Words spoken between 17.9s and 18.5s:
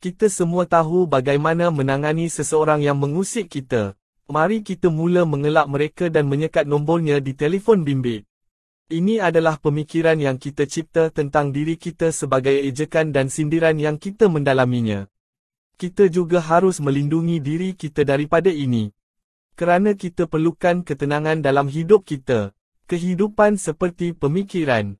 daripada